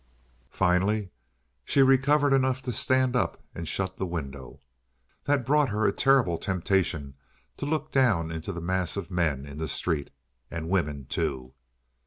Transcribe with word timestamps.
Finally, 0.49 1.11
she 1.63 1.83
recovered 1.83 2.33
enough 2.33 2.63
to 2.63 2.73
stand 2.73 3.15
up 3.15 3.39
and 3.53 3.67
shut 3.67 3.97
the 3.97 4.05
window. 4.07 4.59
That 5.25 5.45
brought 5.45 5.69
her 5.69 5.85
a 5.85 5.91
terrible 5.93 6.39
temptation 6.39 7.13
to 7.57 7.67
look 7.67 7.91
down 7.91 8.31
into 8.31 8.51
the 8.51 8.61
mass 8.61 8.97
of 8.97 9.11
men 9.11 9.45
in 9.45 9.59
the 9.59 9.67
street 9.67 10.09
and 10.49 10.69
women, 10.71 11.05
too! 11.05 11.53